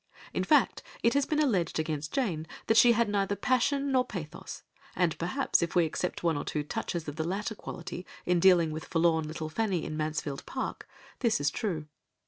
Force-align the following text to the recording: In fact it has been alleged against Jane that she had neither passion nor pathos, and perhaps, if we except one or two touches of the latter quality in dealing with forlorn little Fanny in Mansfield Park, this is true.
In 0.33 0.43
fact 0.43 0.81
it 1.03 1.13
has 1.13 1.27
been 1.27 1.39
alleged 1.39 1.77
against 1.77 2.11
Jane 2.11 2.47
that 2.65 2.75
she 2.75 2.93
had 2.93 3.07
neither 3.07 3.35
passion 3.35 3.91
nor 3.91 4.03
pathos, 4.03 4.63
and 4.95 5.15
perhaps, 5.19 5.61
if 5.61 5.75
we 5.75 5.85
except 5.85 6.23
one 6.23 6.35
or 6.35 6.43
two 6.43 6.63
touches 6.63 7.07
of 7.07 7.17
the 7.17 7.23
latter 7.23 7.53
quality 7.53 8.07
in 8.25 8.39
dealing 8.39 8.71
with 8.71 8.85
forlorn 8.85 9.27
little 9.27 9.47
Fanny 9.49 9.85
in 9.85 9.95
Mansfield 9.95 10.43
Park, 10.47 10.89
this 11.19 11.39
is 11.39 11.51
true. 11.51 11.85